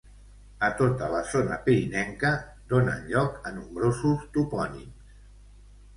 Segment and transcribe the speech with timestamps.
[0.67, 2.31] A tota la zona pirinenca
[2.73, 5.17] donen lloc a nombrosos topònims.